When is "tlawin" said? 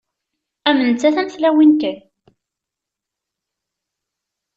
1.33-1.73